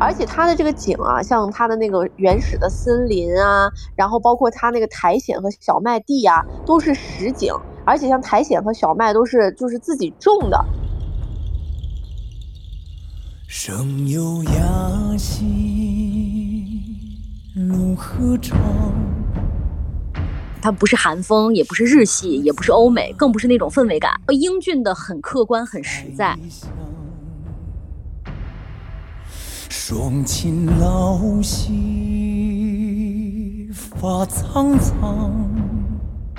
[0.00, 7.52] 而且它的这个景啊，像它的那个原始的森林啊，然后包括它那个苔藓和小麦地啊，都是实景，
[7.84, 10.64] 而且像苔藓和小麦都是就是自己种的。
[13.46, 15.44] 生有雅兮，
[17.54, 18.56] 怒何朝？
[20.62, 26.38] 它不是韩风，也不是日系，也不是欧美，更不是那种氛围感，英俊的很客观，很实在。
[29.70, 31.70] 双亲老兮
[33.72, 35.30] 发苍苍。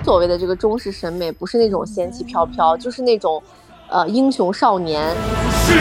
[0.04, 3.42] 所谓的这个中式审美，不是那种仙气飘飘，就是那种，
[3.90, 5.16] 呃，英雄少年。
[5.66, 5.74] 实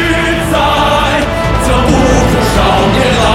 [0.53, 1.21] 在
[1.65, 1.91] 则不
[2.31, 3.27] 负少年郎，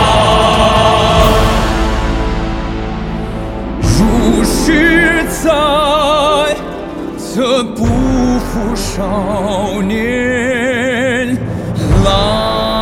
[3.81, 3.99] 如
[4.45, 6.55] 实在
[7.17, 7.83] 则不
[8.39, 11.35] 负少年
[12.05, 12.74] 郎。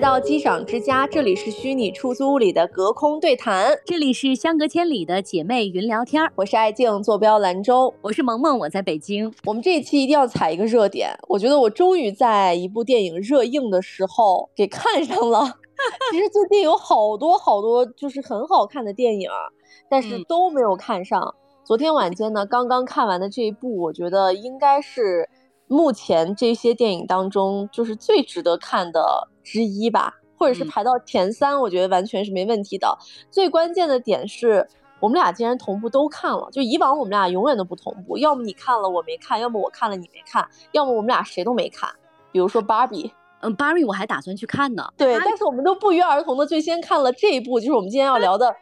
[0.00, 7.92] 来到机长之家，这里是虚拟出租屋里的隔空对谈，这里是相隔千里的姐妹云聊天儿，我是爱静，坐标兰州。
[8.00, 9.30] 我是萌萌，我在北京。
[9.44, 15.40] 我们这一期一定要踩一个热点，我觉得我终于在一部电影热映的时候给看上了。
[16.10, 19.28] 其实最近有好多好多就是很好看的电影，
[19.90, 21.34] 但是嗯都没有看上。
[21.62, 25.28] 昨天晚间呢，刚刚看完的这一部，我觉得应该是
[25.70, 32.98] 目前这些电影当中就是最值得看的之一吧，或者是嗯排到前三，我觉得完全是没问题的。
[33.30, 34.68] 最关键的点是。
[35.02, 41.88] 我们俩竟然同步都看了，就以往我们俩永远都不同步，要么你看了我没看，要么我看了你没看，要么我们俩谁都没看。
[42.30, 43.10] 比如说芭比，
[43.40, 44.86] 嗯，芭比我还打算去看呢。
[44.98, 48.58] 对，但是我们都不约而同的最先看了这一部，就是我们今天要聊的《封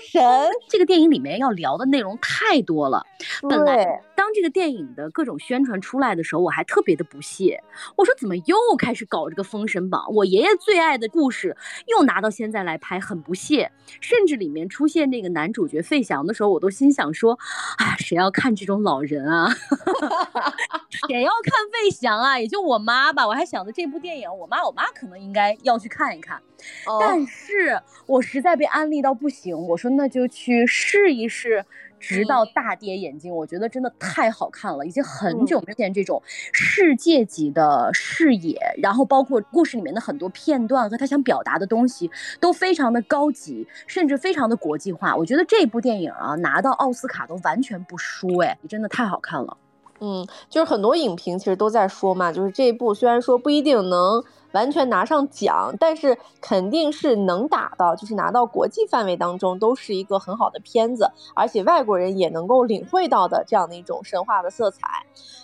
[0.00, 0.22] 神》。
[0.68, 3.04] 这个电影里面要聊的内容太多了。
[3.48, 7.62] 本来，当这个电影的各种宣传出来的时候，我还特别的不屑，
[7.96, 10.04] 我说怎么又开始搞这个封神榜？
[10.12, 13.70] 我爷爷最爱的故事又拿到现在来拍，很不屑。
[14.00, 17.38] 甚至里面出现那个男主角费翔的时候，我都心想说，
[17.78, 19.48] 啊，谁要看这种老人啊？
[21.08, 22.38] 谁要看费翔啊？
[22.38, 23.26] 也就我妈吧。
[23.26, 26.40] 我还想着这部电影，我妈我妈可能应该要去看一看。
[26.86, 31.64] 哦但是我实在被安利到不行，我说那就去试一试，
[31.98, 33.34] 直到大跌眼镜。
[33.34, 36.22] 我觉得真的太好看了，已经很久没见这种
[36.52, 42.10] 世界级的视野，然后包括故事里面的很多片段和他想表达的东西
[42.40, 45.14] 都非常的高级，甚至非常的国际化。
[45.16, 49.56] 我觉得这部电影啊，拿到奥斯卡都完全不输，哎，真的太好看了。
[50.00, 64.80] 嗯，就是很多影评其实都在说嘛，就是这一部虽然说不一定能完全拿上奖，但是肯定是能打到，就是拿到国际范围当中都是一个很好的片子，而且外国人也能够领会到的这样的一种神话的色彩。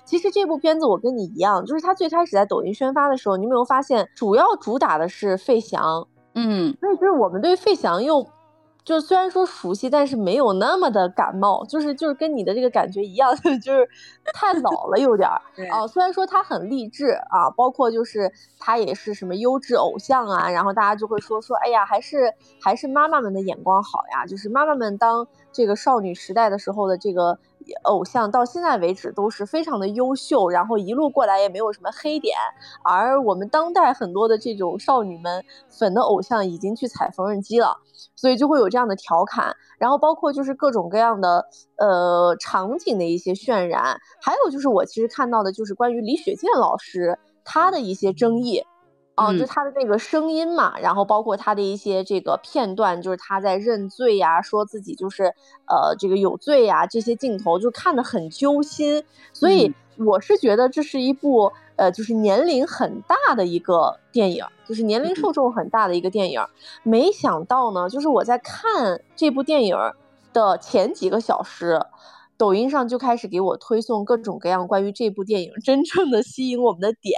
[0.05, 8.27] 其实这部片子我跟你一样，就是它最开始在抖音宣发的时候，你有没有发现主要主打的是费翔，嗯，所以就是我们对费翔又，
[8.85, 13.33] 就虽然说熟悉，但是没有那么的感冒，就是就是跟你的这个感觉一样，
[13.63, 13.89] 就是
[14.35, 15.87] 太老了有点儿啊。
[15.87, 27.39] 虽然说他很励志啊，包括就是他也是什么优质偶像啊，然后大家就会说说，哎呀，还是还是妈妈们的眼光好呀，就是妈妈们当这个少女时代的时候的这个
[27.83, 32.37] 偶像，到现在为止都是非常的优秀，然后一路过来也没有什么黑点。
[32.83, 37.77] 而我们当代很多的这种少女们粉的偶像已经去踩缝纫机了，
[38.17, 41.47] 所以就会有这样的调侃，然后包括就是各种各样的
[41.77, 48.65] 呃场景的一些渲染，还有就是我其实看到的就是关于李雪健老师他的一些争议。
[49.15, 55.25] 啊，就嗯他的那个声音嘛，然后包括他的一些这个片段，就是他在认罪呀，说自己就是
[55.67, 66.41] 呃这个有罪呀，这些镜头就看得很揪心，所以我是觉得这是一部呃就是年龄很大的一个电影，就是年龄受众很大的一个电影。
[66.83, 69.77] 没想到呢，就是我在看这部电影
[70.33, 71.81] 的前几个小时。
[72.39, 77.15] 抖音上就开始给我推送各种各样关于这部电影真正的吸引我们的点，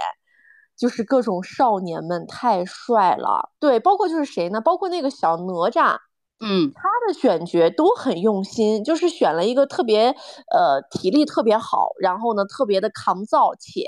[0.77, 4.59] 就是各种少年们太帅了，对，包括就是谁呢？
[4.59, 5.97] 包括那个小哪吒，
[6.41, 10.09] 嗯，他的选角都很用心，就是选了一个特别
[10.51, 13.85] 呃体力特别好，然后呢特别的抗造，且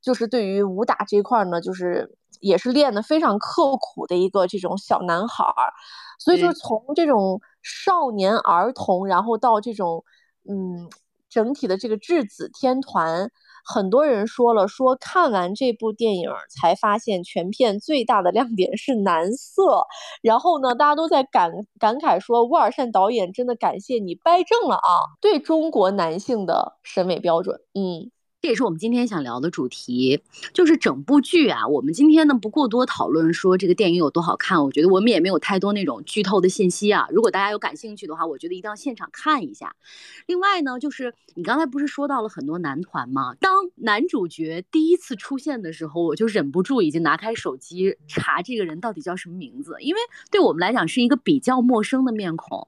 [0.00, 5.72] 就是对于武打这块儿呢，就是也是练得非常刻苦的一个这种小男孩儿，
[6.20, 10.04] 所以就是从这种少年儿童，然后到这种
[10.48, 10.88] 嗯
[11.28, 13.32] 整体的这个质子天团。
[13.64, 19.86] 很多人说了，说看完这部电影才发现全片最大的亮点是男色，
[20.22, 27.60] 然后呢，大家都在感感慨说，乌尔善导演真的感谢你掰正了啊，对中国男性的审美标准。
[27.74, 28.10] 嗯
[28.42, 30.22] 这也是我们今天想聊的主题，
[30.54, 31.68] 就是整部剧啊。
[31.68, 37.06] 我们今天呢不过多讨论说这个电影有多好看，我觉得我们也没有太多那种剧透的信息啊。
[37.10, 39.76] 如果大家有感兴趣的话，我觉得一定要现场看一下。
[40.24, 43.34] 另外呢，就是你刚才不是说到了很多男团吗？
[43.38, 50.00] 当男主角第一次出现的时候，我就忍不住已经拿开手机查这个人到底叫什么名字，因为
[50.30, 52.66] 对我们来讲是一个比较陌生的面孔。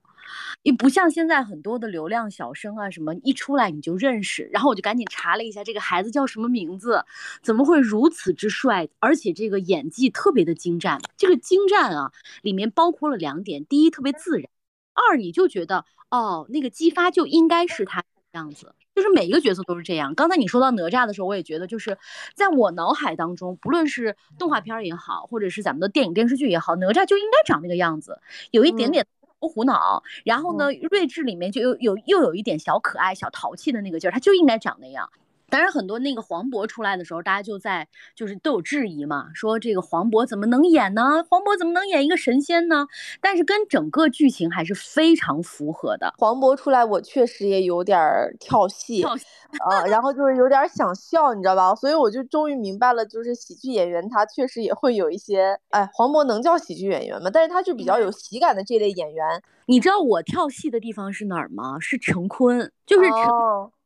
[0.63, 7.05] 也不像现在很多的流量小生啊，什么一出来你就认识，然后我就赶紧查了一下这个孩子叫什么名字，
[7.43, 11.01] 怎么会如此之帅，而且这个演技特别的精湛。
[11.17, 12.13] 这个精湛啊，
[12.43, 14.49] 里面包括了两点：第一，特别自然；
[14.95, 20.15] 二，你就觉得哦，那个姬发就应该是他样子，就是每一个角色都是这样。
[20.15, 21.99] 刚才你说到哪吒的时候，我也觉得就是
[22.35, 28.21] 在我脑海当中，不论是动画片也好，或者是咱们的电影电视剧也好，哪吒就应该长那个样子，
[28.51, 29.07] 有一点点。
[29.43, 35.11] 不胡闹，然后呢，睿智里面就有有又有一点小可爱、小淘气的那个劲儿，他就应该长那样。
[35.53, 41.23] 当然，很多那个黄渤出来的时候，大家就在就是都有质疑嘛，说这个黄渤怎么能演呢？
[41.29, 42.87] 黄渤怎么能演一个神仙呢？
[43.21, 46.15] 但是跟整个剧情还是非常符合的。
[46.17, 48.01] 黄渤出来，我确实也有点
[48.41, 51.75] 跳戏，啊，然后就是有点想笑，你知道吧？
[51.75, 57.29] 所以我就终于明白了，就是喜剧演员他确实也会有一些，哎，黄渤能叫喜剧演员吗？
[57.31, 59.43] 但是他就比较有喜感的这类演员。
[59.67, 61.79] 你知道我跳戏的地方是哪儿吗？
[61.79, 63.19] 是陈坤，就是陈。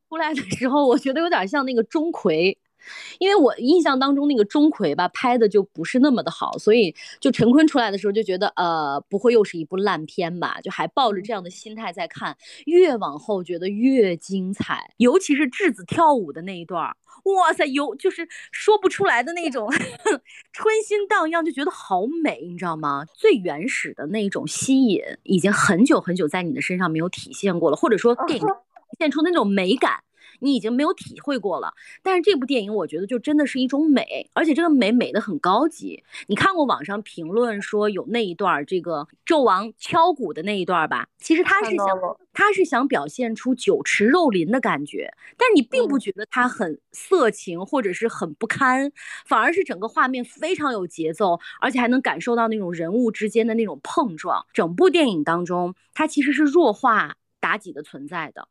[0.09, 2.55] 出来的时候，我觉得有点像那个钟馗，
[3.19, 12.37] 因为我印象当中那个钟馗吧拍的就不是那么的好，所以就陈坤出来的时候就觉得呃不会又是一部烂片吧，就还抱着这样的心态在看。
[12.65, 16.83] 越往后觉得越精彩，尤其是质子跳舞的那一段，
[17.25, 19.69] 哇塞，有就是说不出来的那种
[20.53, 23.03] 春心荡漾，就觉得好美，你知道吗？
[23.13, 28.47] 最原始的那种吸引，已经很久很久在你的身上没有体现过了，或者说电影。
[28.99, 30.03] 现出那种美感，
[30.39, 31.73] 你已经没有体会过了。
[32.03, 36.03] 但是这部电影，我觉得就真的是一种美，而且这个美美的很高级。
[36.27, 41.07] 你看过网上评论说有那一段这个纣王敲鼓的那一段吧？
[41.19, 41.87] 其实他是想
[42.33, 48.91] 他是想表现出酒池肉林的感觉，但你并不觉得他很色情或者是很不堪，
[49.25, 54.45] 反而是整个画面非常有节奏，而且还能感受到那种人物之间的那种碰撞。
[54.53, 58.47] 整部电影当中，它其实是弱化妲己的存在的。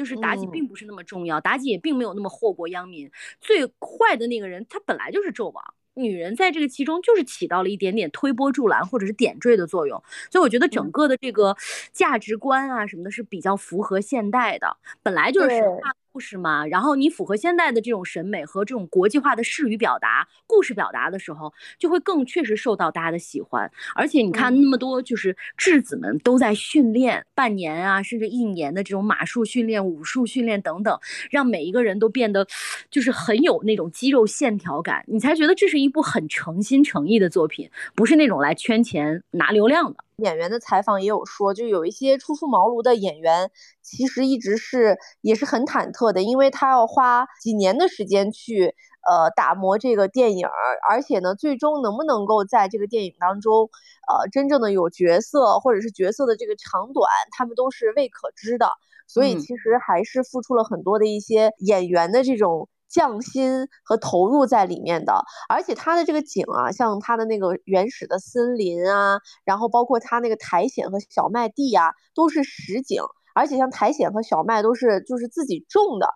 [0.00, 3.10] 就是妲己并不是那么重要，妲己也并没有那么祸国殃民。
[3.38, 5.62] 最坏的那个人，他本来就是纣王。
[5.92, 10.02] 女人在这个其中就是起到了一点点推波助澜或者是点缀的作用。
[10.30, 11.54] 所以我觉得整个的这个
[11.92, 14.74] 价值观啊什么的，是比较符合现代的。
[15.02, 15.94] 本来就是神话。
[16.12, 23.70] 故事嘛，然后你符合现在的这种审美和这种国际化的视语表达、故事表达的时候，就会更确实受到大家的喜欢。
[23.94, 30.98] 而且你看那么多就是质子们都在训练半年啊，甚至一年的这种马术训练、武术训练等等，
[31.30, 32.44] 让每一个人都变得
[32.90, 40.04] 就是很有那种肌肉线条感，你才觉得这是一部很诚心诚意的作品，不是那种来圈钱拿流量的。
[40.20, 43.50] 演员的采访也有说，就有一些初出茅庐的演员，
[43.82, 48.74] 其实一直是也是很忐忑的，因为他要花几年的时间去
[49.08, 50.46] 呃打磨这个电影，
[50.88, 53.70] 而且呢，最终能不能够在这个电影当中，
[54.08, 58.68] 呃，真正的有角色或者是角色的这个长短，他们都是未可知的，
[59.06, 62.68] 所以其实还是付出了很多的一些演员的这种。
[62.90, 73.00] 匠心和投入在里面的，而且它的这个景啊，像它的那个原始的森林啊，然后包括它那个苔藓和小麦地呀，都是实景，
[73.34, 76.08] 而且像苔藓和小麦都是就是自己种的，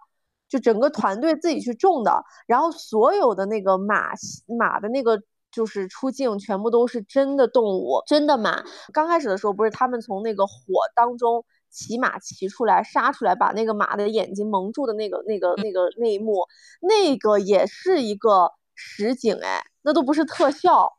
[0.48, 4.10] 就整个团队自己去种的，然后所有的那个马
[4.58, 8.64] 马的那个就是出镜全部都是真的动物，真的马。
[8.92, 10.54] 刚开始的时候不是他们从那个火
[10.96, 11.44] 当中。
[11.74, 16.46] 骑马骑出来，杀出来，把那个马的眼睛蒙住的那个、那个、那个那一幕，
[16.80, 20.92] 那个也是一个实景，哎，那都不是特效，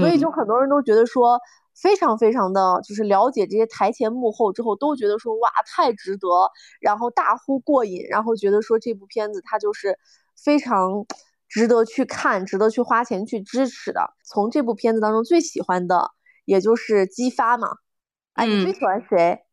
[0.00, 1.38] 所以就很多人都觉得说，
[1.78, 6.26] 非常非常的就是了解这些台前幕后之后，都觉得说哇，太值得，
[6.80, 9.98] 然后大呼过瘾，然后觉得说这部片子它就是
[10.42, 11.04] 非常
[11.48, 14.14] 值得去看，值得去花钱去支持的。
[14.24, 16.12] 从这部片子当中最喜欢的
[16.46, 17.76] 也就是姬发嘛，
[18.32, 19.43] 哎，你最喜欢谁？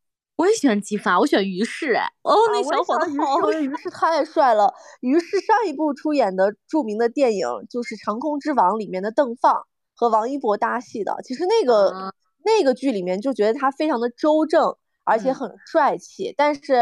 [0.41, 4.73] 我也喜欢姬发，我喜欢于适哎，哦，那小伙子好，于适太帅了。
[5.01, 11.15] 于适上一部出演的著名的电影就是《长空之王》里面的邓放和王一博搭戏的。
[11.23, 12.11] 其实那个
[12.43, 16.33] 那个剧里面就觉得他非常的周正，而且很帅气。
[16.35, 16.73] 但是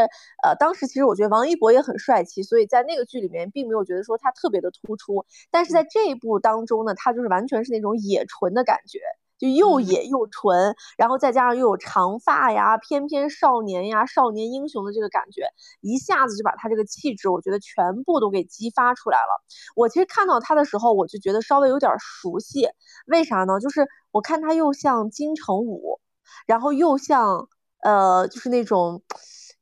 [0.42, 5.26] 呃，当时其实我觉得王一博也很帅气，所以在那个剧里面并没有觉得说他特别的突出。
[5.50, 9.00] 但是在这一部当中呢，他就是完全是那种野纯的感觉。
[9.40, 15.48] 就又野又纯，然后再加上又有长发呀、翩翩少年呀、少年英雄的这个感觉，
[15.80, 19.42] 一下子就把他这个气质，我觉得全部都给激发出来了。
[19.74, 22.68] 我其实看到他的时候，我就觉得稍微有点熟悉，
[23.06, 23.58] 为啥呢？
[23.60, 26.00] 就是我看他又像金城武，
[26.46, 27.48] 然后又像
[27.82, 29.02] 呃，就是那种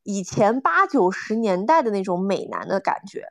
[0.03, 3.29] 以前八九十年代的那种美男的感觉。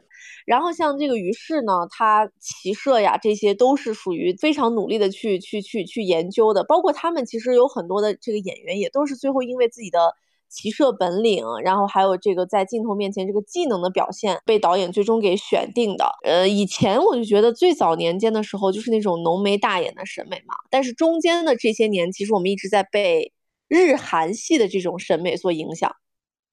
[0.48, 6.64] 然后像这个于适呢，他骑射呀，这些都是属于非常努力的去去去去研究的。
[6.64, 10.16] 包括他们其实有很多的这个演员，也都是最后因为自己的
[10.48, 16.10] 骑射本领，然后还有这个在镜头面前这个技能的表现，被导演最终给选定的。
[16.24, 23.34] 呃，以前我就觉得最早年间的时候就是那种浓眉大眼的审美嘛，但是中间的这些年，其实我们一直在被
[23.68, 25.94] 日韩系的这种审美所影响。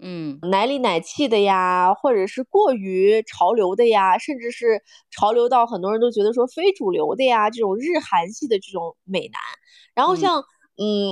[0.06, 9.40] 嗯，奶里奶气的呀，或者是过于潮流的呀，甚至是潮流到很多人都觉得说非主流的呀，这种日韩系的这种美男。
[9.94, 10.44] 然后像
[10.76, 11.11] 嗯，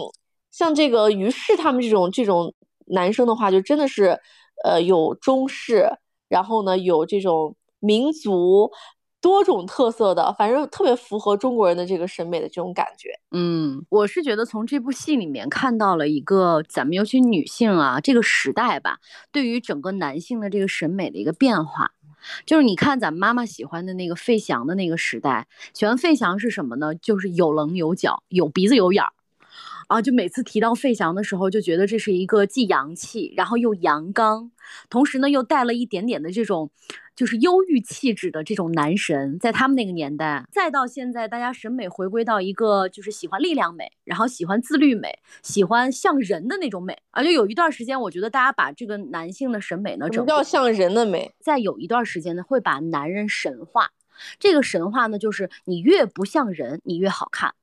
[0.50, 2.54] 像这个于适他们这种这种
[2.86, 4.20] 男生的话，就真的是
[4.62, 5.88] 呃有中式，
[6.28, 8.70] 然后呢有这种民族。
[9.22, 13.18] 多种特色的，反正特别符合中国人的这个审美的这种感觉。
[13.30, 18.98] 嗯，我是觉得从这部戏里面看到了一个咱们尤其女性啊这个时代吧，
[19.30, 21.92] 对于整个男性的这个审美的一个变化。
[22.46, 26.94] 就是你看咱们妈妈喜欢的那个费翔的那个时代，喜欢费翔是什么呢？
[26.94, 29.12] 就是有棱有角，有鼻子有眼儿。
[29.88, 34.50] 啊，就每次提到费翔的时候，就觉得这是一个既洋气，然后又阳刚，
[34.88, 36.70] 同时呢又带了一点点的这种，
[37.14, 39.38] 就是忧郁气质的这种男神。
[39.38, 46.96] 在他们那个年代，再到现在，大家审美回归到一个就是喜欢力量美，然后喜欢自律美，喜欢像人的那种美。
[47.10, 51.32] 而且有一段时间，我觉得大家把这个男性的审美呢，整个像人的美。
[51.40, 53.90] 在有一段时间呢，会把男人神化。
[54.38, 57.54] 这个神话呢，就是你越不像人，你越好看。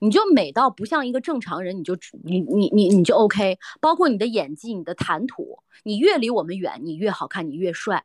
[0.00, 8.04] 你就美到不像一个正常人，你就你你你你就 OK，包括你的演技、你的谈吐，你越离我们远，你越好看，你越帅。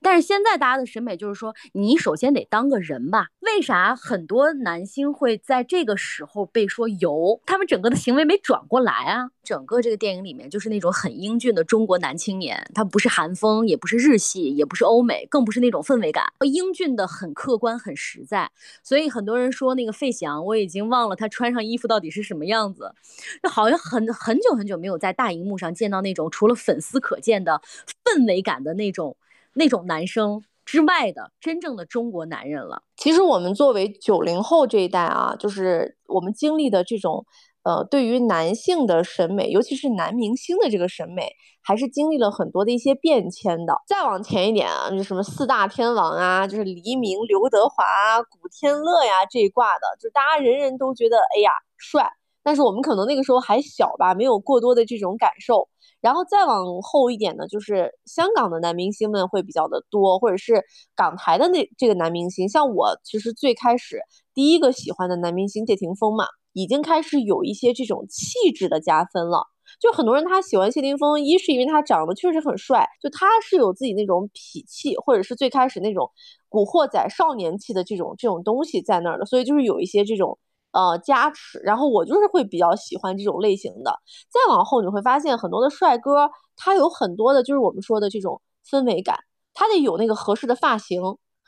[0.00, 3.28] 但是现在大家的审美就是说，你首先得当个人吧？
[3.40, 7.40] 为啥很多男星会在这个时候被说油？
[7.46, 9.30] 他们整个的行为没转过来啊！
[9.42, 18.50] 整个这个电影里面就是那种很英俊的中国男青年，他不是韩风，也不是日系，也不是欧美，更不是那种氛围感，英俊的很客观很实在。
[18.82, 22.94] 所以很多人说那个费翔，我已经忘了他穿上衣服到底是什么样子，
[23.42, 27.60] 就好像很很久很久没有在大荧幕上见到那种除了粉丝可见的
[28.04, 29.16] 氛围感的那种。
[29.54, 32.82] 那种男生之外的真正的中国男人了。
[32.96, 37.24] 其实我们作为九零后这一代啊，就是我们经历的这种，
[37.62, 41.32] 呃，对于男性的审美，尤其是男明星的这个审美，
[41.62, 43.74] 还是经历了很多的一些变迁的。
[43.86, 52.10] 再往前一点啊，就什么四大天王啊，就是黎明、刘德华、古天乐呀这一挂的，就大家人人都觉得哎呀帅。
[52.44, 55.68] 但是我们可能那个时候还小吧，没有过多的这种感受。
[56.00, 60.62] 然后再往后一点呢，就是香港的男明星们会比较的多，或者是
[60.94, 62.46] 港台的那这个男明星。
[62.46, 63.98] 像我其实最开始
[64.34, 69.46] 第一个喜欢的男明星谢霆锋嘛，已经开始有一些这种气质的加分了。
[69.80, 76.10] 就很多人他喜欢谢霆锋，一是因为他长得确实很帅，就他是有自己那种痞气，或者是最开始那种
[76.50, 80.38] 古惑仔少年气的这种这种东西在那儿的，所以就是有一些这种。
[80.74, 83.98] 呃，加持，然后我就是会比较喜欢这种类型的。
[84.28, 89.16] 再往后你会发现很多的帅哥，他有很多的就是我们说的这种氛围感，
[89.54, 91.00] 他得有那个合适的发型。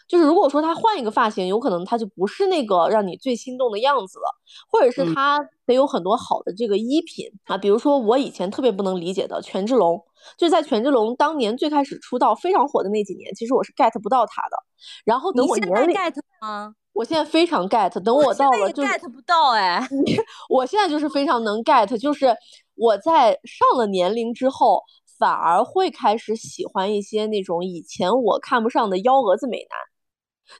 [0.09, 4.31] 就是如果说他换一个发型，有可能他就不是那个让你最心动的样子了，
[4.71, 7.59] 或者是他得有很多好的这个衣品啊。
[7.59, 10.01] 比如说我以前特别不能理解的权志龙，
[10.39, 14.57] 就在权志龙当年最开始出道非常火的那几年，其实我是 get 不到他的。
[15.05, 16.73] 然后等我年龄 get 吗？
[16.97, 19.87] 我现在非常 get，等我到了就 get 不到哎，
[20.49, 22.35] 我现在就是非常能 get，就是
[22.75, 24.83] 我在上了年龄之后，
[25.19, 29.79] 反而会开始喜欢一些那种以前我看不上的幺蛾子美男，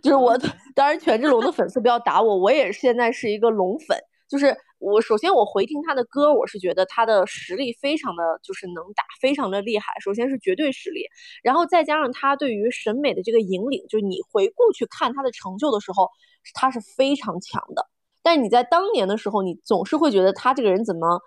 [0.03, 0.37] 就是我
[0.75, 4.57] 当然权志龙的粉丝不要打我，我也现在是一个龙粉，就是。
[4.79, 9.93] 我首先我回听他的歌，我是觉得他的实力非常的就是能打，非常的厉害。
[10.01, 11.07] 首先是绝对实力，
[11.43, 16.11] 然后再加上他对于审美的这个引领，就是你回顾去看他的成就的时候，
[16.55, 17.89] 他是非常强的。
[18.23, 21.21] 但是你在当年的时候，你总是会觉得他这个人怎么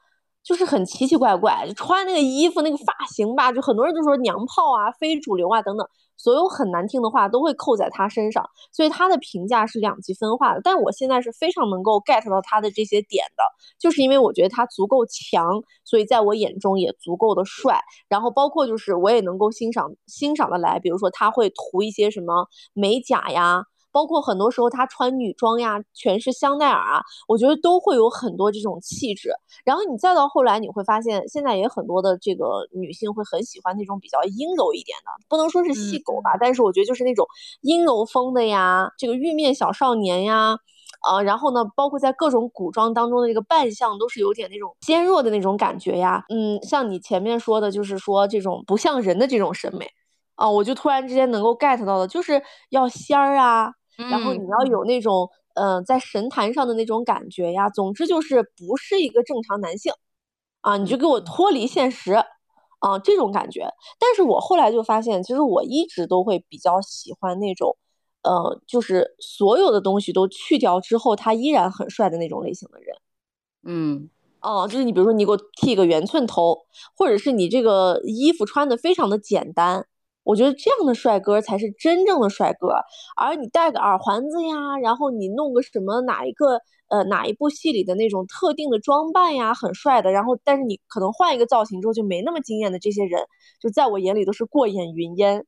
[0.43, 5.87] 就是很奇奇怪怪，就穿那个衣服、那个发型吧，就很多人都说娘炮啊、非主流啊等等。
[6.19, 10.61] 所有很难听的话都会扣在他身上，所以他的评价是两极分化的。
[10.61, 13.43] 但我现在是非常能够 get 到他的这些点的，
[13.79, 17.79] 就是因为我觉得他足够强，所以在我眼中也足够的帅。
[18.09, 29.31] 然后包括就是我也能够欣赏欣赏的来，比如说他会涂一些什么美甲呀，包括很多时候她穿女装呀，全是香奈儿啊，我觉得都会有很多这种气质。
[29.65, 37.27] 然后你再到后来，你会发现现在也很多的这个女性会很喜欢那种比较阴柔一点的，不能说是细狗吧，但是我觉得就是那种
[37.61, 40.57] 阴柔风的呀，这个玉面小少年呀。
[41.01, 46.25] 啊，然后呢，包括在各种古装当中的这个扮相，都是有点那种纤弱的那种感觉呀。
[46.27, 49.89] 嗯，像你前面说的，就是说这种不像人的这种审美，
[50.35, 52.41] 啊，我就突然之间能够 get 到的，就是
[52.71, 53.71] 要仙儿啊，
[54.09, 57.69] 然后你要有那种，嗯，在神坛上的那种感觉呀。
[57.69, 59.91] 总之就是不是一个正常男性，
[60.61, 62.13] 啊，你就给我脱离现实，
[62.79, 63.69] 啊，这种感觉。
[63.99, 67.77] 但是我后来就发现，其实我一直都会比较喜欢那种。
[68.21, 72.97] 呃，就是所有的东西都去掉之后，他依然很帅的那种类型的人。
[73.63, 74.09] 嗯，
[74.41, 79.85] 哦，就是你比如说你给我剃个圆寸头，或者是你这个衣服穿的非常的简单，
[80.29, 82.67] 我觉得这样的帅哥才是真正的帅哥。
[83.17, 90.11] 而你戴个耳环子呀，然后你弄个什么哪一个呃哪一部戏里的那种特定的装扮呀，很帅的。
[90.11, 93.25] 然后但是你可能换一个造型之后就没那么惊艳的这些人，
[93.59, 95.45] 就在我眼里都是过眼云烟。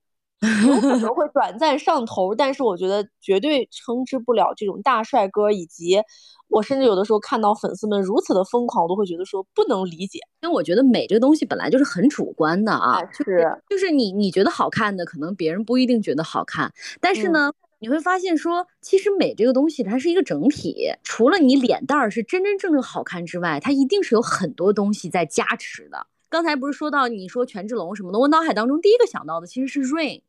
[0.67, 5.51] 有可能会短暂上头，但是我觉得绝对称之不了这种大帅哥。
[5.51, 6.01] 以及
[6.48, 10.19] 我甚至有的时候看到粉丝们如此的疯狂，我都会觉得说不能理解。
[10.41, 16.74] 因为我觉得美这个东西本来就是很主观的啊，是就是你你觉得好看的，可能别人不一定觉得好看。
[17.00, 26.07] 但是呢，你会发现说，其实美这个东西它是一个整体，除了你脸蛋儿是真真正正好看之外，它一定是有很多东西在加持的。
[26.29, 30.21] 刚才不是说到你说权志龙什么的，我脑海当中第一个想到的其实是 Rain。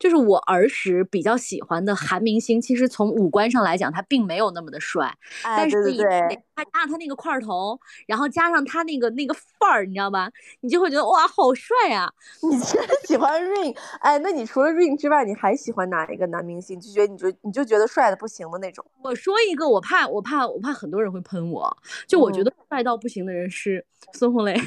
[0.00, 5.14] 就是我儿时比较喜欢的韩明星，其实从五官上来讲，他并没有那么的帅，
[5.44, 5.76] 但是
[6.56, 10.30] 他加上他那个块头，然后加上他那个那个范儿，你知道吧？
[10.62, 12.10] 你就会觉得哇，好帅啊！
[12.42, 16.80] 你居然喜欢 Rain，哎，那你除了 Rain 之外，你还喜欢哪一个男明星？
[16.80, 18.82] 就觉得你就你就觉得帅的不行的那种？
[19.02, 21.76] 我说一个，我怕我怕我怕很多人会喷我，
[22.08, 24.58] 就我觉得帅到不行的人是孙红雷。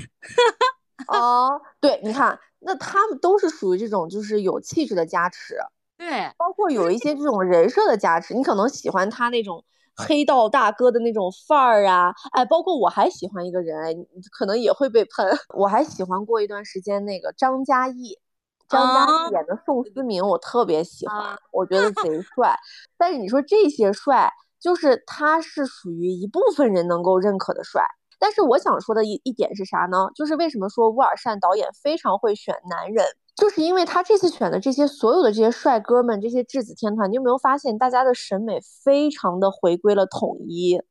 [1.10, 2.40] 哦，对，你看。
[2.66, 5.58] 那他们都是属于这种，就是有气质的加持，
[5.98, 9.64] 对，包括有一些这种人设的加持，你可能喜欢他那种
[9.96, 18.18] 黑道大哥的那种范儿啊，哎，包括我还喜欢一个人，可能也会被喷， 我还喜欢过一段时间那个张嘉译，
[18.68, 22.58] 张嘉译演的宋思明，我特别喜欢，我觉得贼帅，
[22.98, 27.84] 但是你说这些帅，就是他是属于一部分人能够认可的帅。
[28.20, 30.10] 但是我想说的一一点是啥呢？
[30.16, 40.82] 就是为什么说乌尔善导演非常会选男人，就是因为他这次选的这些所有的这些帅哥们，这些质子天团，你有没有发现大家的审美非常的回归了统一？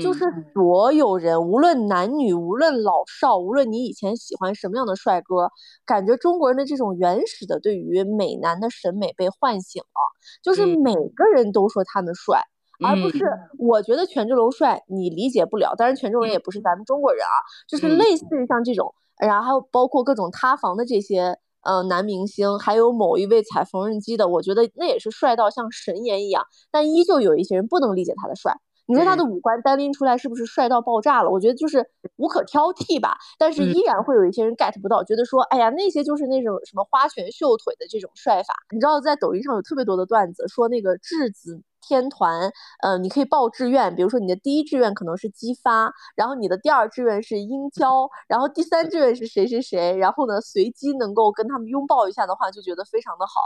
[0.00, 0.24] 就是
[0.54, 5.50] 所有人，无论男女，无论老少，无论你以前喜欢什么样的帅哥，
[5.84, 9.98] 感觉中国人的这种原始的对于美男的审美被唤醒了，
[10.44, 12.40] 就是每个人都说他们帅。
[12.82, 13.24] 而不是
[13.58, 15.74] 我觉得权志龙帅，你理解不了。
[15.76, 17.36] 当然，权志龙也不是咱们中国人啊，
[17.68, 26.44] 就是类似于像这种，然后还有包括各种塌房的这些呃男明星，还有某一位踩缝纫机的，我觉得那也是帅到像神颜一样。
[26.70, 28.54] 但依旧有一些人不能理解他的帅。
[28.86, 31.30] 你说他的五官单拎出来是不是帅到爆炸了？
[31.30, 33.16] 我觉得就是无可挑剔吧。
[33.38, 38.52] 但是依然会有一些人 get 不到，觉得说，哎呀，那些就是那种什么花拳绣腿的这种帅法。
[38.74, 41.62] 你知道，在抖音上有特别多的段子，说那个质子。
[41.86, 42.50] 天团，
[42.82, 53.40] 呃，你可以报志愿，比如说你的第一志愿可能是激发，然后你的第二志愿是殷郊， 然后第三志愿是谁谁谁，然后呢，随机能够跟他们拥抱一下的话，就觉得非常的好，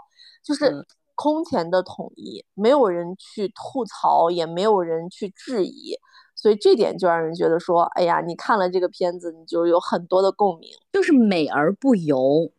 [0.44, 5.96] 就是空前的统一，没有人去吐槽，也没有人去质疑，
[6.36, 12.52] 所以这点就让人觉得说，哎呀，你看了这个片子，你就有很多的共鸣，就是美而不油。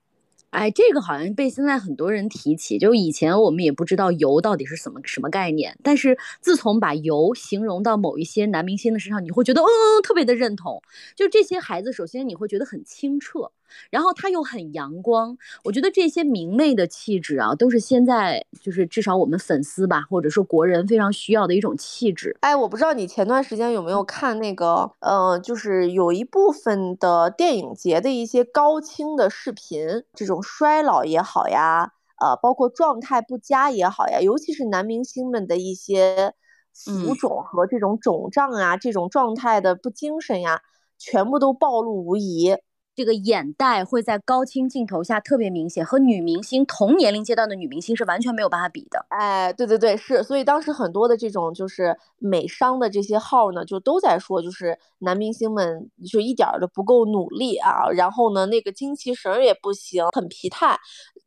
[0.52, 10.82] 哎，这个好像被现在很多人提起，就以前我们也不知道油到底是什么什么概念，但是自从把油形容到某一些男明星的身上，你会觉得，嗯，特别的认同。
[11.16, 13.52] 就这些孩子，首先你会觉得很清澈。
[13.90, 22.38] 然后他又很阳光，我觉得这些明媚的气质啊，都是现在就是至少我们粉丝吧，或者说国人非常需要的一种气质。
[22.42, 36.34] 哎，我不知道你前段时间有没有看那个，呃，就是有一部分的电影节的一些高清的视频，这种衰老也好呀，呃，包括状态不佳也好呀，尤其是男明星们的一些
[36.74, 40.62] 浮肿和这种肿胀啊，这种状态的不精神呀，
[40.98, 42.56] 全部都暴露无遗。
[43.00, 49.06] 这个眼袋会在高清镜头下特别明显，和女明星同年龄阶段的女明星是完全没有办法比的。
[49.08, 60.78] 哎，对对对，是，所以当时很多的这种就是美商的这些号呢，就都在说，就是男明星们就一点儿都不够努力啊，然后呢，那个精气神也不行，很疲态。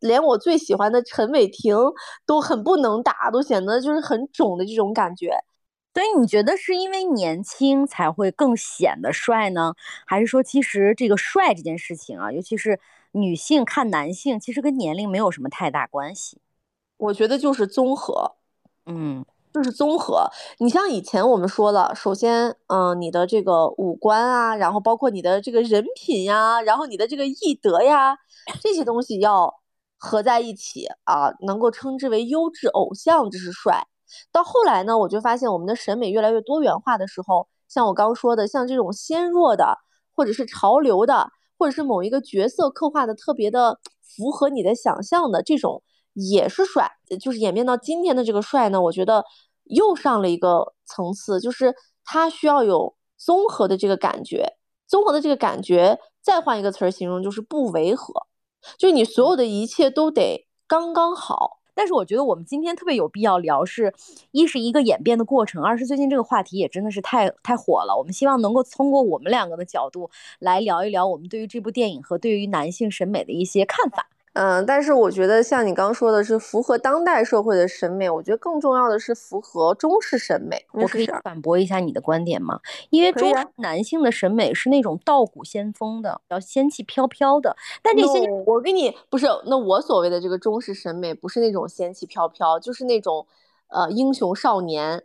[0.00, 1.74] 连我最喜欢的陈伟霆
[2.26, 5.38] 都很不能打，都显得就是很肿的这种感觉。
[5.94, 9.74] 所以你觉得是因为年轻才会更显得帅呢，
[10.06, 12.80] 还是说其实这个帅这件事情啊，尤其是
[13.12, 16.38] 女性看男性，其实跟年龄没有什么太大关系？
[16.96, 18.36] 我觉得就是综合，
[18.86, 20.30] 嗯，就是综合。
[20.58, 28.16] 你像以前我们说了，首先，嗯，你的这个五官啊，然后包括你的这个人品呀，然后你的这个艺德呀，
[28.62, 29.60] 这些东西要
[29.98, 33.86] 合在一起啊，能够称之为优质偶像，这是帅。
[34.30, 39.78] 到后来呢，我就发现我们的审美越来越多元化的时候，像我刚说的，像这种纤弱的，
[40.14, 45.82] 或者是潮流的，或者是某一个角色刻画的特别的符合你的想象的这种，
[46.14, 46.90] 也是帅。
[47.20, 49.24] 就是演变到今天的这个帅呢，我觉得
[49.64, 58.12] 又上了一个层次，就是它需要有综合的这个感觉，综合的这个感觉，再换一个词儿形容，就是不违和，
[58.78, 61.61] 就是你所有的一切都得刚刚好。
[61.82, 63.92] 但是我觉得我们今天特别有必要聊，是
[64.30, 67.96] 一是一个演变的过程，二是最近这个话题也真的是太太火了。
[67.98, 74.11] 我们希望能够通过我们两个的角度来聊一聊我们对于这部电影和对于男性审美的一些看法。
[74.34, 80.64] 嗯，但是我觉得像你刚说的是符合当代社会的审美，我觉得更重要的是符合中式审美。
[80.72, 82.58] 我可以反驳一下你的观点吗？
[82.88, 87.54] 因为中式男性的审美是那种道骨仙风的，比较仙气飘飘的。
[87.82, 93.26] 但这些我跟你不是，那我所谓的这个中式审美不是那种仙气飘飘，就是那种
[93.68, 95.02] 呃英雄少年、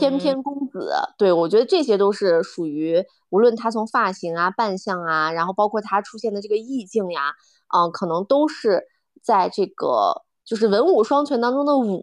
[0.00, 0.90] 翩翩公子。
[1.18, 7.34] 对我觉得这些都是属于，无论他从发型啊、扮相啊，然后包括他出现的这个意境呀。
[7.76, 8.84] 嗯，可能都是
[9.20, 12.00] 在这个就是文武双全当中的武，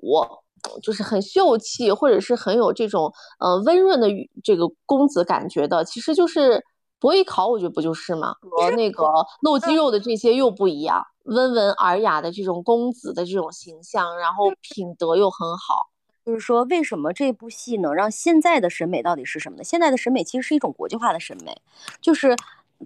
[0.82, 4.10] 就是很秀气，或者是很有这种呃温润的
[4.44, 6.62] 这个公子感觉的，其实就是
[7.00, 8.36] 伯邑考，我觉得不就是吗？
[8.42, 9.08] 和那个
[9.42, 15.93] 露肌肉的这些又不一样，温文尔雅的这种公子的这种形象，然后品德又很好。
[16.26, 19.64] 就是说，为什么这部戏能让现在的审美到底是什么呢？
[19.64, 21.56] 现在的审美其实是一种国际化的审美，
[22.02, 22.36] 就是。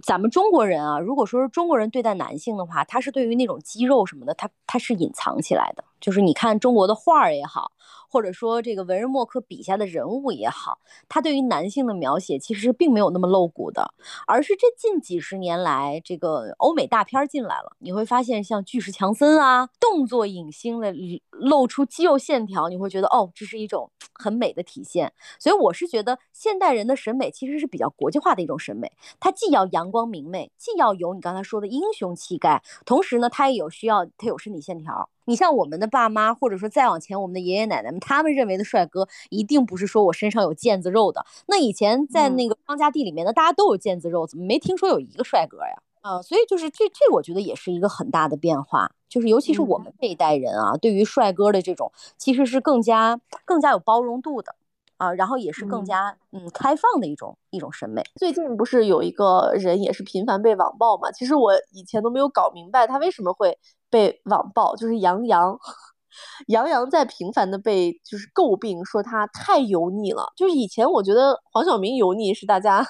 [0.03, 5.83] 咱们中国人啊，如果说是中国人对待男性的话，他是对于那种肌肉什么的，他他是隐藏起来的。
[5.99, 7.71] 就是你看中国的画儿也好。
[8.17, 13.93] 或者说这个文人墨客笔下的人物也好，他对于男性的描写其实并没有那么露骨的，
[14.25, 20.91] 而是这近几十年来这个欧美大片进来了，你会发现像巨石强森啊，动作影星的
[21.29, 25.13] 露出肌肉线条，你会觉得哦，这是一种很美的体现。
[25.37, 35.07] 所以我是觉得现代人的审美其实是比较国际化的一种审美，它既要阳光明媚，既要有你刚才说的英雄气概，同时呢，它也有需要它有身体线条。
[35.27, 41.25] 你像我们的爸妈，或者说再往前我们的爷爷奶奶们，他们认为的帅哥，一定不是说我身上有腱子肉的。
[41.47, 45.81] 那以前在那个张家地里面，的大家都有腱子肉，怎么没听说有一个帅哥呀？
[46.01, 48.89] 啊，所以就是这这，我觉得也是一个很大的变化。
[49.09, 54.55] 就是尤其是我们这一代人啊，对于帅哥的这种，其实是更加更加有包容度的。
[54.97, 58.03] 啊，然后也是更加嗯开放的一种一种审美。
[58.15, 61.11] 最近不是有一个人也是频繁被网暴嘛？
[61.11, 63.57] 其实我以前都没有搞明白他为什么会
[63.89, 65.57] 被网暴，就是杨洋，
[66.47, 70.33] 杨洋在频繁的被就是诟病说他太油腻了。
[70.35, 72.85] 就是以前我觉得黄晓明油腻是大家。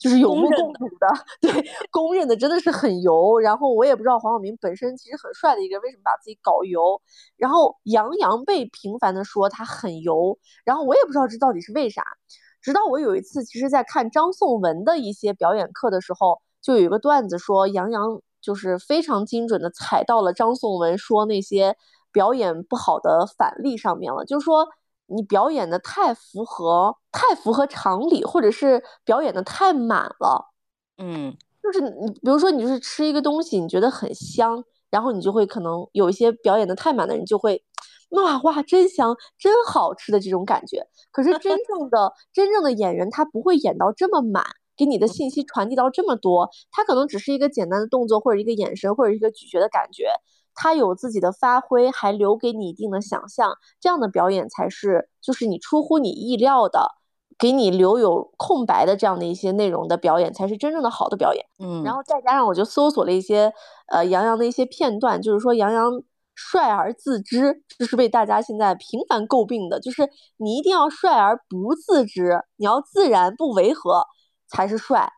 [0.00, 1.08] 就是有目共睹的，
[1.42, 3.38] 对，公认的真的是很油。
[3.38, 7.02] 然后我也不知道黄晓明本身其实很帅的一个人，为什么把自己搞油？
[7.36, 12.02] 然后杨洋被频繁的说他很油，然后我也不知道这到底是为啥。
[12.62, 21.76] 直到我有一次，其实在看张颂文的一些表演课的时候，就有一个段子说杨洋就是非常精准的踩到了张颂文说那些
[22.10, 24.66] 表演不好的反例上面了，就是说。
[25.10, 30.52] 你表演的太符合太符合常理，或者是表演的太满了，
[30.98, 37.62] 嗯，就是你比如说你就是吃一个东西，你觉得很香，然后你就会可能有一些表演的太满的人就会，
[38.10, 40.86] 哇哇真香真好吃的这种感觉。
[41.10, 44.44] 可是真 正的真正的演员他不会演到这么满，
[44.76, 50.08] 给你的信息传递到这么多，他可能只是一个简单的动作或者一个眼神或者一个咀嚼的感觉。
[50.62, 56.86] 他有自己的发挥，还留给你一定的想象，这样的表演才是就是你出乎你意料的，
[57.38, 61.42] 给你留有空白的这样的一些内容的表演，才是真正的好的表演。
[61.60, 63.50] 嗯，然后再加上我就搜索了一些
[63.88, 65.90] 呃杨洋的一些片段，就是说杨洋
[66.34, 74.04] 帅而自知，这是被大家现在频繁诟病的，就是你一定要帅而不自知，你要自然不违和
[74.46, 75.10] 才是帅。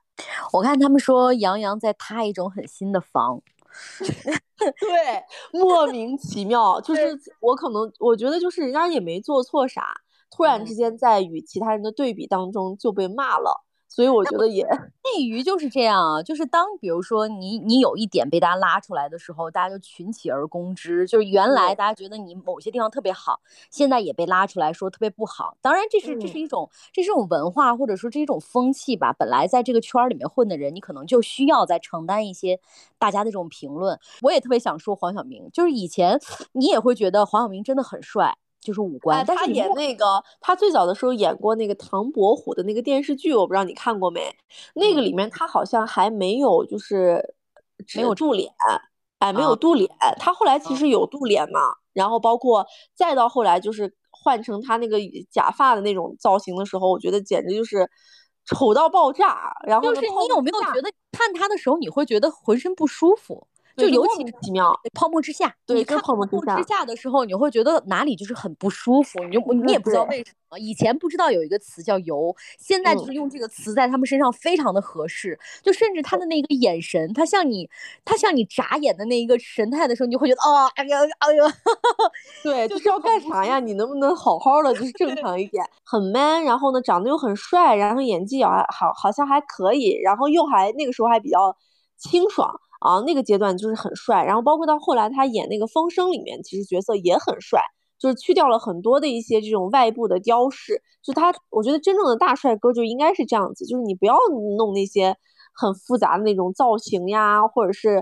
[0.52, 3.42] 我看他们说杨洋在塌一种很新的房。
[4.78, 7.18] 对，莫名其妙，就是。
[7.40, 9.92] 我可能我觉得就是人家也没做错啥，
[10.30, 14.64] 突然之间在与其他人的对比当中就被骂了，所以我觉得也
[15.04, 21.06] 内娱就是这样啊，就是当比如说你你有一点被大家拉出来的时候，大家就群起而攻之。
[21.06, 25.58] 就是原来大家觉得你某些地方特别好，现在也被拉出来说特别不好。
[25.60, 29.12] 当然，这是这是一种这是一种文化或者说这是一种风气吧。
[29.12, 32.58] 本来在这个圈儿里面混的人，你可能就需要在承担一些
[32.98, 34.00] 大家的这种评论。
[34.22, 36.18] 我也特别想说黄晓明，就是以前
[36.52, 38.38] 你也会觉得黄晓明真的很帅。
[38.62, 44.34] 就是五官，他演那个，他最早的时候演过那个唐伯虎的那个电视剧，我不知道你看过没？
[44.74, 47.34] 那个里面他好像还没有就是
[47.96, 48.48] 没有肚脸，
[49.18, 49.90] 哎，没有肚脸。
[50.20, 51.60] 他后来其实有肚脸嘛，
[51.92, 54.96] 然后包括再到后来就是换成他那个
[55.28, 57.90] 假发的那种造型的时候，我觉得简直就是
[58.44, 59.52] 丑到爆炸。
[59.66, 63.48] 然后就是你有没有觉得看他的时候你会觉得浑身不舒服？
[63.76, 66.36] 就尤其奇妙，泡沫之夏，对，看泡沫之
[66.68, 70.58] 夏的时候，你会觉得哪里就是很不舒服，你就你也不知道为什么。
[70.58, 75.38] 以前不知道有一个词叫油，现在就是用这个词在他们身上非常的合适。
[75.62, 77.70] 就甚至他的那个眼神，他向你，
[78.04, 81.44] 他向你眨眼的那一个神态的时候，你就会觉得哦，哎呀，哎呀，
[82.44, 83.58] 对，就是要干啥呀？
[83.60, 85.64] 你能不能好好的，就是正常一点？
[85.84, 91.56] 很 man，然后呢，长得又很帅，然后演技也还好，好像还可以，然后又还那个时候还比较
[91.96, 92.60] 清爽。
[92.82, 97.60] 啊，那个阶段就是很帅，然后包括到后来他演那个《风声》里面，其实角色也很帅，
[97.96, 100.82] 就是去掉了很多的一些这种外部的雕饰。
[101.00, 104.16] 就他，我觉得真正的大帅哥就应该是这样子，就是你不要
[104.58, 105.16] 弄那些
[105.54, 107.98] 很复杂的那种造型呀，或者是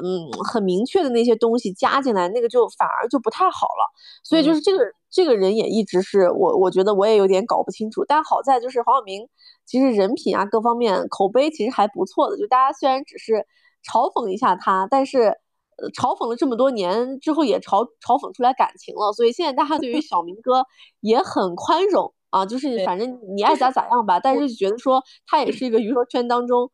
[0.00, 3.90] 嗯很明确的那些东西加进来，那个就反而就不太好了。
[4.22, 8.04] 所以就是这个这个人也一直是我，我觉得我也有点搞不清楚。
[8.06, 9.28] 但好在就是黄晓明，
[9.66, 13.44] 其实人品啊各方面口碑其实还不错的，就大家虽然只是。
[13.84, 15.36] 嘲讽一下他，但是，
[15.76, 20.64] 呃，嘲讽了这么多年之后，也嘲嘲讽出来感情了，所以现在大家对于小明哥
[21.00, 26.70] 也很宽容啊，就是反正你爱咋咋样吧，但是觉得说他也是一个娱乐圈当中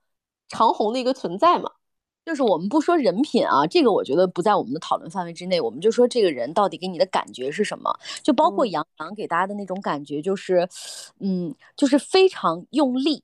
[0.48, 1.70] 长红的一个存在嘛。
[2.24, 7.96] 就是我们不说人品啊，这个我觉得不在我们的讨论范围之内，我们就说这个人到底给你的感觉是什么？
[8.20, 10.68] 就包括杨洋给大家的那种感觉，就是，
[11.20, 13.22] 嗯，就是非常用力。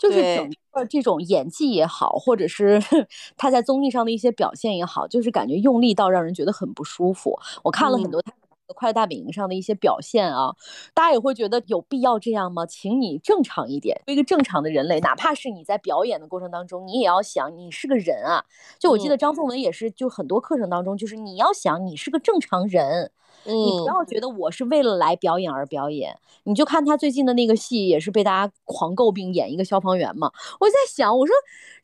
[0.00, 2.80] 就是整个这种演技也好，或者是
[3.36, 7.38] 他在综艺上的一些表现也好，就是感觉用力到让人觉得很不舒服。
[7.62, 8.32] 我看了很多他
[8.74, 10.54] 快乐大本营上的一些表现啊，
[10.94, 12.66] 大家也会觉得有必要这样吗？
[12.66, 18.44] 请你正常一点，一个正常的人类，哪怕是你在表演的过程当中，你也要想你是个人啊。
[18.78, 23.10] 就我记得张颂文也是，就很多课程当中，就是你要想你是个正常人。
[23.44, 30.30] 你不要觉得我是为了来表演而表演，你就看他最近的那个戏，也是被大家狂诟病演一个消防员嘛。
[30.60, 31.34] 我在想，我说，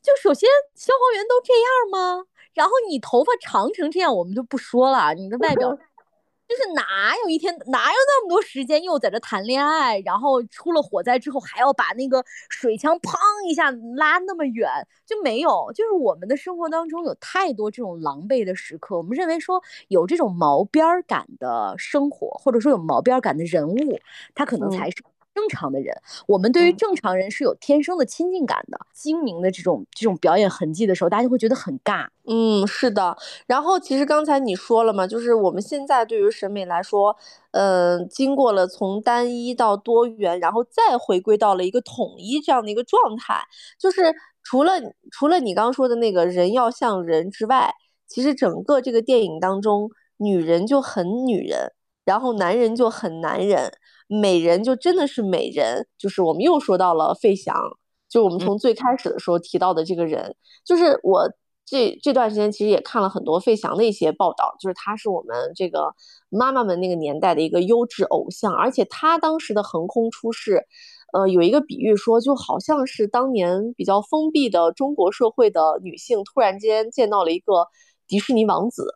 [0.02, 2.26] 就首先消防员都这样吗？
[2.52, 5.78] 然后你头发长成这样，我们就不说了，你的外表。
[6.48, 13.16] 就是哪有一天哪有那么多时间又在这谈恋爱，然后出了火灾之后还要把那个水枪砰
[13.48, 14.68] 一下拉那么远，
[15.04, 15.72] 就没有。
[15.74, 23.98] 就是我们的生活当中有太多这种狼狈的时刻，我们认为说有这种毛边感的生活，或者说有毛边感的人物，
[24.34, 24.96] 他可能才是。
[25.36, 25.94] 正常的人，
[26.26, 28.78] 我们对于正常人是有天生的亲近感的。
[28.94, 32.08] 精明的这种这种表演痕迹的时候，大家就会觉得很尬。
[32.26, 33.14] 嗯，是的。
[33.46, 37.14] 然后其实刚才你说了嘛，就是我们现在对于审美来说，
[37.50, 43.38] 嗯，经过了从单一到多元，然后再回归到了一个统一这样的一个状态。
[43.78, 44.72] 就是除了
[45.12, 47.70] 除了你刚刚说的那个人要像人之外，
[48.08, 51.72] 其实整个这个电影当中，女人就很女人，
[52.04, 53.72] 然后男人就很男人。
[54.08, 57.54] 美人就真的是美人，就是我们又说到了费翔，
[58.08, 61.28] 就我们从最开始的时候提到的这个人，就是我
[61.64, 65.92] 这这段时间其实也看了很多费翔的一些报道，就是他是我们这个
[66.28, 70.64] 妈妈们那个年代的一个优质偶像，而且他当时的横空出世，
[71.12, 77.66] 呃，有一个比喻说，就好像是当年比较封闭的中国社会的女性突然间见到了一个
[78.06, 78.94] 迪士尼王子。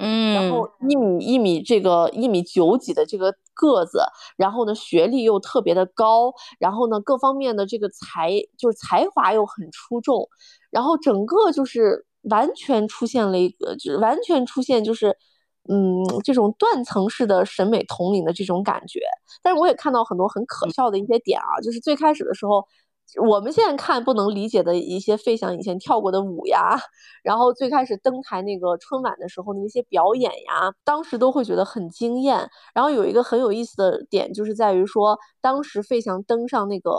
[0.00, 4.00] 嗯，然后一米一米这个一米九几的这个个子，
[4.36, 10.28] 然后呢学历又特别的高，然后呢各方面的这个才就是才华又很出众，
[10.70, 15.16] 然后整个就是完全出现了一个，就是完全出现就是
[15.68, 19.00] 嗯这种断层式的审美统领的这种感觉。
[19.42, 22.64] 但是我也看到很多很可笑的一些点啊，就是最开始的时候。
[23.16, 26.78] 我们现在看不能理解的一些费翔以前跳过的舞呀，
[27.22, 32.50] 然后最开始登台那个春晚的时候的那些表演呀，当时都会觉得很惊艳。
[32.74, 36.90] 然后有一个很有意思的点，就是在于说，当时费翔登上那个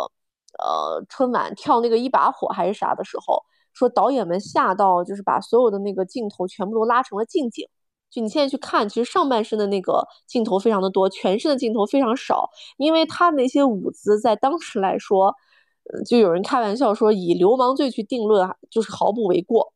[0.58, 3.44] 呃春晚跳那个一把火还是啥的时候，
[3.74, 7.68] 说导演们吓到，就是把所有的那个镜头全部都拉成了近景。
[8.10, 15.36] 就你现在去看，其实上半身的那个镜头非常的多，全身的镜头非常少，因为他那些舞姿在当时来说。
[15.94, 19.74] 呃就有人开玩笑说，以流氓罪去定论啊，就是毫不为过。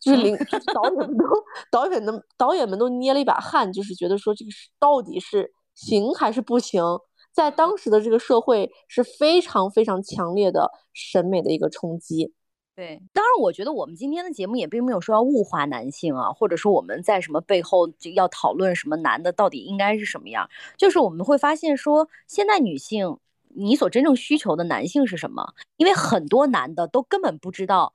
[0.00, 0.36] 就是领，
[0.74, 1.24] 导演们都
[1.70, 6.82] 导演们导演们都捏了一把汗，就是觉得说这个是到底是行还是不行，
[7.32, 12.32] 在当时的这个社会是非常非常强烈的审美的一个冲击。
[12.74, 23.18] 对，当然，我觉得我们今天的节目也并没有说要物化男性啊，或者说我们在什么背后就要讨论什么男的到底应该是什么样，就是我们会发现说，现代女性
[23.54, 25.54] 你所真正需求的男性是什么？
[25.76, 27.94] 因为很多男的都根本不知道。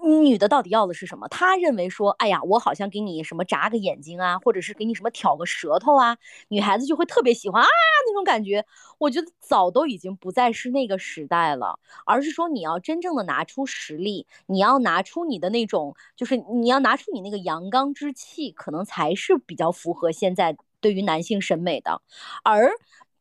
[0.00, 1.26] 女的到底要的是什么？
[1.26, 6.16] 他认为说，哎呀，我好像给你什么眨个眼睛啊，或者是给你什么挑个舌头啊，
[6.48, 7.68] 女孩子就会特别喜欢啊
[8.06, 8.64] 那种感觉。
[8.98, 22.00] 我觉得早都已经不再是那个时代了，而是说你要真正的拿出实力，你要拿出你的那种，就是你要拿出你那个阳刚之气，可能才是比较符合现在对于男性审美的。
[22.44, 22.70] 而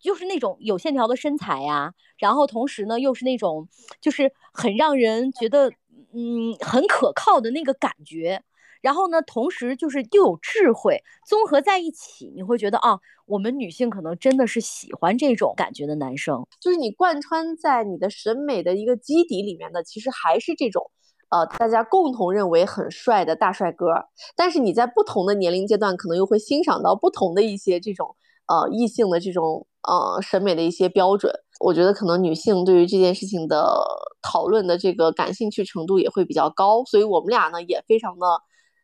[0.08, 3.68] 就是那种有线条的身材呀，然后同时呢又是那种
[4.02, 5.72] 就是很让人觉得。
[6.14, 8.42] 嗯，很可靠的那个感觉，
[8.82, 16.48] 然后呢，同时就是又有智慧，综合在一起，你会觉得啊，我们女性可能真的是喜欢这种感觉的男生。
[16.62, 20.90] 就是你贯穿在你的审美的一个基底里面的，其实还是这种，
[21.30, 23.88] 呃，大家共同认为很帅的大帅哥。
[24.36, 28.16] 但是你在不同的年龄阶段，可能又会欣赏到不同的一些这种，
[28.48, 31.34] 呃，异性的这种，呃，审美的一些标准。
[31.60, 33.82] 我觉得可能女性对于这件事情的
[34.22, 38.28] 讨论的这个感兴趣程度也会比较高，所以我们俩呢也非常的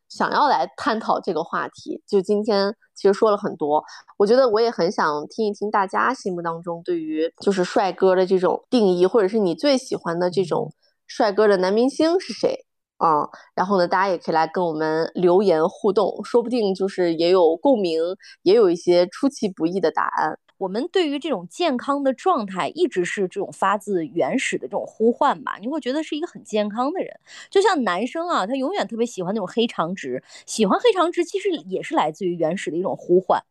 [0.10, 2.02] 想要来探讨这个话题。
[2.08, 3.84] 就今天其实说了很多，
[4.18, 10.74] 我觉得我也很想听一听大家心目当中对于就是帅哥的这种定义，或者是你最喜欢的这种
[11.06, 12.66] 帅哥的男明星是谁
[12.98, 13.30] 啊？
[13.54, 18.02] 然后呢，大家也可以来跟我们留言互动，说不定就是也有共鸣，
[18.42, 20.40] 也有一些出其不意的答案。
[20.58, 25.58] 我们对于这种健康的状态，一直是这种发自原始的这种呼唤吧？
[25.60, 33.44] 你会觉得是一个很健康的人，就像男生啊，他永远特别喜欢那种黑长直，喜欢黑长直其实也是来自于原始的一种呼唤，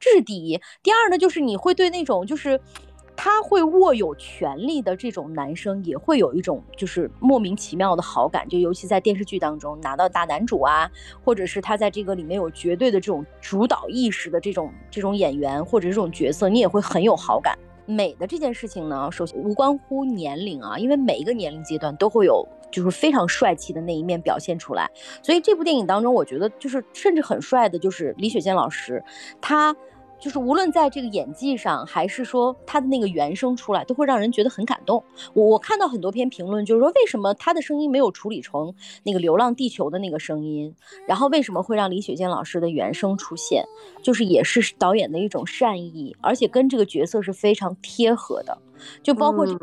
[0.00, 0.60] 这是第一。
[0.82, 2.60] 第二呢，就是你会对那种就是。
[3.16, 10.90] 他会握有权力的这种男生，也会有一种就是莫名其妙的好感，就尤其在电视剧当中拿到大男主啊，
[11.24, 17.56] 或者是他在这个里面有绝对的这种主导意识的这种这种演员或者这种角色，你也会很有好感。
[17.86, 24.90] 美的这件事情呢，首先无关乎年龄啊，因为每一个年龄阶段都会有就是非常帅气的那一面表现出来，
[25.22, 29.04] 所以这部电影当中，我觉得就是甚至很帅的，就是李雪健老师，
[29.40, 29.74] 他。
[30.24, 35.04] 就是无论在这个演技上，还是说他的那个原声出来，都会让人觉得很感动。
[35.34, 40.74] 我我看到很多篇评论，就是说为什么他的声音没有处理成那个《流浪地球》的那个声音，
[41.06, 43.62] 然后为什么会让李雪健老师的原声出现？
[44.02, 48.56] 就是也是导演的一种善意，而且跟这个角色是非常贴合的，
[49.02, 49.54] 就包括这。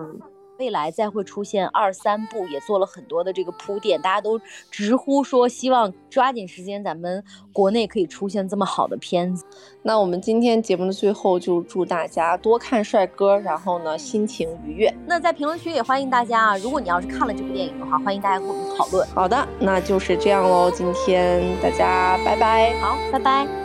[0.62, 9.44] 未来再会出现二三部，也做了很多的这个铺垫，大家都直呼说希望抓紧时间，咱们国内可以出现这么好的片子。
[9.82, 14.94] 那我们今天节目的最后就祝大家多看帅哥，然后呢心情愉悦。
[15.08, 19.08] 那在评论区也欢迎大家啊，如果你要是看了这部电影的话，欢迎大家跟我们讨论。
[19.16, 22.80] 好的，那就是这样喽，今天大家拜拜。
[22.80, 23.61] 好，拜拜。